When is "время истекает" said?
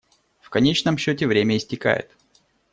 1.27-2.09